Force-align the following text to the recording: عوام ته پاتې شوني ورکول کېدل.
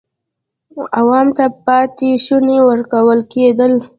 عوام 0.99 1.27
ته 1.37 1.45
پاتې 1.65 2.09
شوني 2.25 2.57
ورکول 2.69 3.19
کېدل. 3.33 3.73